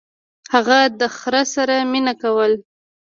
هغه 0.53 0.79
د 0.99 1.01
خر 1.17 1.33
سره 1.53 1.75
مینه 1.91 2.13
کوله. 2.21 2.57